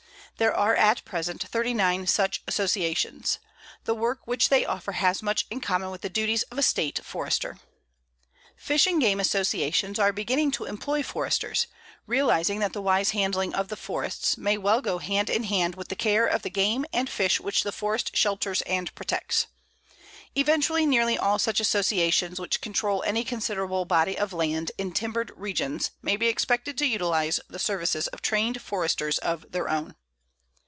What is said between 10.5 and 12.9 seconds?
to employ Foresters, realizing that the